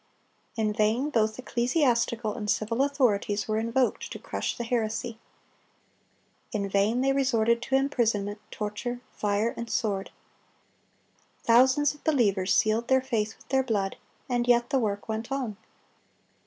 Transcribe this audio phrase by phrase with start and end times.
[0.55, 5.19] In vain both ecclesiastical and civil authorities were invoked to crush the heresy.
[6.51, 10.09] In vain they resorted to imprisonment, torture, fire, and sword.
[11.43, 13.95] Thousands of believers sealed their faith with their blood,
[14.27, 15.55] and yet the work went on.